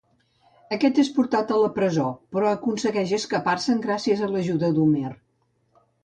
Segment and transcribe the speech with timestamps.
[0.75, 2.05] Aquest és portat a presó,
[2.35, 5.13] però aconsegueix escapar-se'n gràcies a l'ajuda d'Homer.